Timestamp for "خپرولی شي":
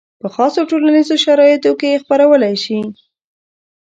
2.03-2.79